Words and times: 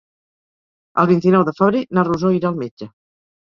El 1.03 1.11
vint-i-nou 1.11 1.47
de 1.51 1.55
febrer 1.61 1.85
na 1.95 2.07
Rosó 2.11 2.35
irà 2.41 2.53
al 2.55 2.61
metge. 2.67 2.93